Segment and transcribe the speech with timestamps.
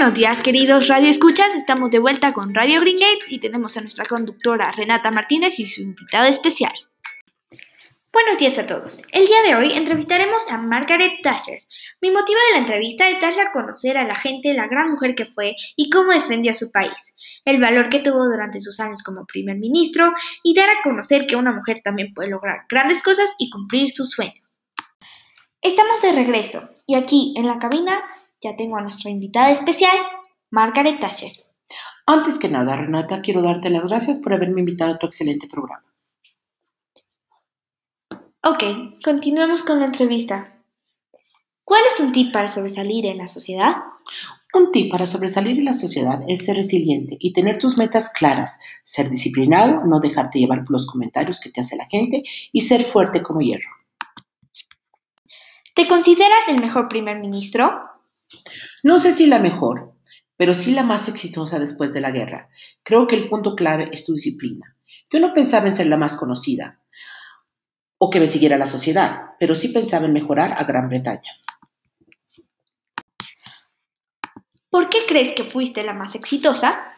[0.00, 1.54] Buenos días, queridos Radio Escuchas.
[1.54, 5.66] Estamos de vuelta con Radio Green Gates y tenemos a nuestra conductora Renata Martínez y
[5.66, 6.72] su invitada especial.
[8.10, 9.02] Buenos días a todos.
[9.12, 11.64] El día de hoy entrevistaremos a Margaret Thatcher.
[12.00, 15.14] Mi motivo de la entrevista es darle a conocer a la gente la gran mujer
[15.14, 19.02] que fue y cómo defendió a su país, el valor que tuvo durante sus años
[19.02, 23.34] como primer ministro y dar a conocer que una mujer también puede lograr grandes cosas
[23.38, 24.48] y cumplir sus sueños.
[25.60, 28.02] Estamos de regreso y aquí en la cabina
[28.40, 29.96] ya tengo a nuestra invitada especial,
[30.50, 31.32] Margaret Thatcher.
[32.06, 35.84] Antes que nada, Renata, quiero darte las gracias por haberme invitado a tu excelente programa.
[38.42, 38.64] Ok,
[39.04, 40.56] continuemos con la entrevista.
[41.62, 43.76] ¿Cuál es un tip para sobresalir en la sociedad?
[44.52, 48.58] Un tip para sobresalir en la sociedad es ser resiliente y tener tus metas claras,
[48.82, 52.82] ser disciplinado, no dejarte llevar por los comentarios que te hace la gente y ser
[52.82, 53.70] fuerte como hierro.
[55.74, 57.80] ¿Te consideras el mejor primer ministro?
[58.82, 59.94] No sé si la mejor,
[60.36, 62.48] pero sí la más exitosa después de la guerra.
[62.82, 64.76] Creo que el punto clave es tu disciplina.
[65.10, 66.80] Yo no pensaba en ser la más conocida
[67.98, 71.30] o que me siguiera la sociedad, pero sí pensaba en mejorar a Gran Bretaña.
[74.70, 76.94] ¿Por qué crees que fuiste la más exitosa?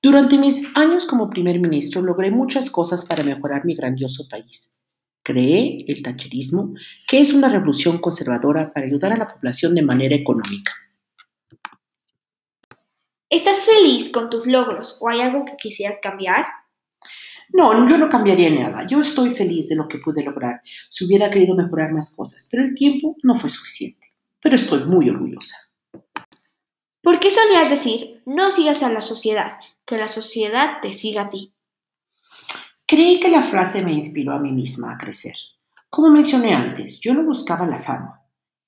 [0.00, 4.78] Durante mis años como primer ministro logré muchas cosas para mejorar mi grandioso país.
[5.24, 6.74] Creé el tacherismo,
[7.08, 10.72] que es una revolución conservadora para ayudar a la población de manera económica.
[13.30, 16.44] ¿Estás feliz con tus logros o hay algo que quisieras cambiar?
[17.48, 18.86] No, yo no cambiaría nada.
[18.86, 20.60] Yo estoy feliz de lo que pude lograr.
[20.62, 24.12] Si hubiera querido mejorar más cosas, pero el tiempo no fue suficiente.
[24.40, 25.56] Pero estoy muy orgullosa.
[27.02, 29.52] ¿Por qué solías decir, no sigas a la sociedad,
[29.86, 31.54] que la sociedad te siga a ti?
[32.86, 35.34] Creí que la frase me inspiró a mí misma a crecer.
[35.88, 38.20] Como mencioné antes, yo no buscaba la fama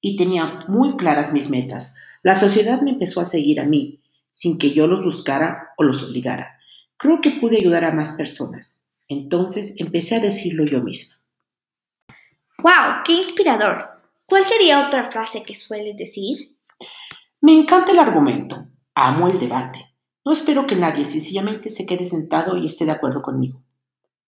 [0.00, 1.96] y tenía muy claras mis metas.
[2.22, 3.98] La sociedad me empezó a seguir a mí,
[4.30, 6.58] sin que yo los buscara o los obligara.
[6.96, 8.84] Creo que pude ayudar a más personas.
[9.08, 11.16] Entonces empecé a decirlo yo misma.
[12.62, 13.02] ¡Wow!
[13.04, 14.00] ¡Qué inspirador!
[14.26, 16.56] ¿Cuál sería otra frase que sueles decir?
[17.40, 18.68] Me encanta el argumento.
[18.94, 19.94] Amo el debate.
[20.24, 23.63] No espero que nadie sencillamente se quede sentado y esté de acuerdo conmigo.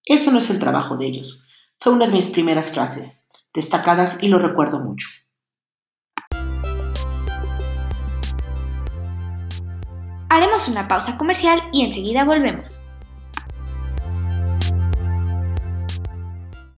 [0.08, 1.42] Eso no es el trabajo de ellos.
[1.80, 5.08] Fue una de mis primeras frases, destacadas y lo recuerdo mucho.
[10.28, 12.82] Haremos una pausa comercial y enseguida volvemos.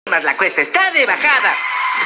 [0.05, 1.53] La cuesta está de bajada.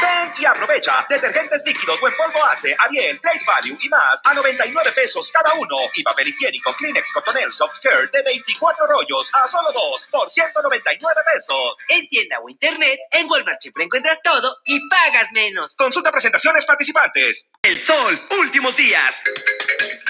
[0.01, 1.05] Ven y aprovecha.
[1.09, 5.53] Detergentes líquidos o en polvo hace, Ariel, Trade Value y más a 99 pesos cada
[5.53, 5.77] uno.
[5.93, 11.21] Y papel higiénico Kleenex Cotonel Soft Skirt de 24 rollos a solo 2 por 199
[11.33, 11.77] pesos.
[11.89, 15.75] En tienda o internet, en Walmart siempre encuentras todo y pagas menos.
[15.75, 17.47] Consulta presentaciones participantes.
[17.63, 19.21] El sol, últimos días.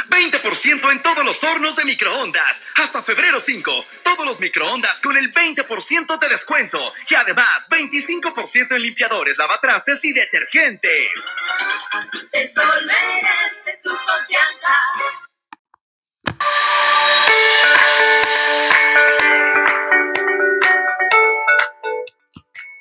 [0.10, 2.64] 20% en todos los hornos de microondas.
[2.76, 3.86] Hasta febrero 5.
[4.04, 6.94] Todos los microondas con el 20% de descuento.
[7.10, 11.10] Y además, 25% en limpiadores, lavatrastes y detergentes.
[12.32, 14.76] El sol merece tu confianza.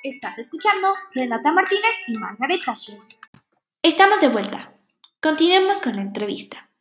[0.02, 2.98] Estás escuchando Renata Martínez y Margaret Thatcher.
[3.82, 4.72] Estamos de vuelta.
[5.20, 6.71] Continuemos con la entrevista.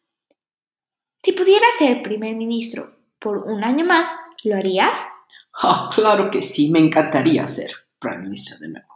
[1.24, 4.08] Si pudieras ser primer ministro por un año más,
[4.44, 5.08] ¿lo harías?
[5.54, 8.88] Ah, claro que sí, me encantaría ser primer ministro de nuevo.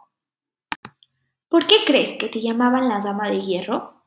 [1.48, 4.02] ¿Por qué crees que te llamaban la dama de hierro?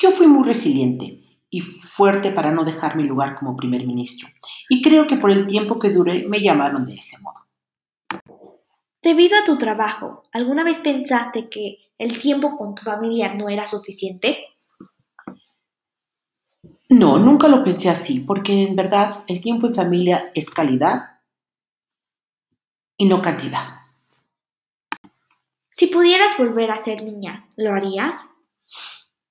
[0.00, 4.28] Yo fui muy resiliente y fuerte para no dejar mi lugar como primer ministro,
[4.68, 7.44] y creo que por el tiempo que duré me llamaron de ese modo.
[9.02, 13.66] Debido a tu trabajo, ¿alguna vez pensaste que el tiempo con tu familia no era
[13.66, 14.53] suficiente?
[16.88, 21.20] No, nunca lo pensé así, porque en verdad el tiempo en familia es calidad
[22.96, 23.80] y no cantidad.
[25.70, 28.30] Si pudieras volver a ser niña, ¿lo harías?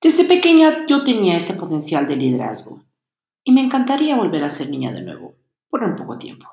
[0.01, 2.83] Desde pequeña yo tenía ese potencial de liderazgo
[3.45, 5.35] y me encantaría volver a ser niña de nuevo,
[5.69, 6.47] por un poco tiempo.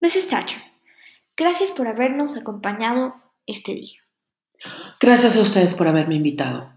[0.00, 0.28] Mrs.
[0.28, 0.62] Thatcher,
[1.36, 3.14] gracias por habernos acompañado
[3.46, 4.00] este día.
[5.00, 6.72] Gracias a ustedes por haberme invitado.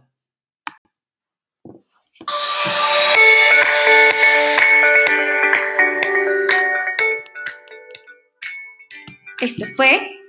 [9.40, 10.20] Esto fue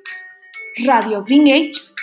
[0.85, 1.95] Radio Green Gates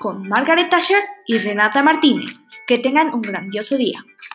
[0.00, 2.40] con Margaret Thatcher y Renata Martínez.
[2.66, 4.04] Que tengan un grandioso día.